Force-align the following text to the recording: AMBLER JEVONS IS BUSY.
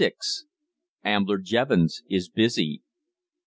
AMBLER 1.05 1.37
JEVONS 1.37 2.01
IS 2.09 2.27
BUSY. 2.29 2.81